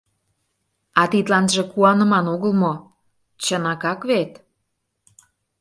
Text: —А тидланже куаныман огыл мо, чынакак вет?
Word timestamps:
—А 1.01 1.03
тидланже 1.11 1.63
куаныман 1.71 2.25
огыл 2.33 2.53
мо, 2.61 2.73
чынакак 3.43 3.99
вет? 4.09 4.31